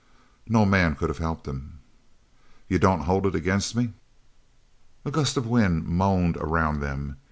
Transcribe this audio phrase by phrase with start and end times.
[0.47, 1.77] "No man could have helped him."
[2.67, 3.93] "You don't hold it against me?"
[5.05, 7.17] A gust of wind moaned around them.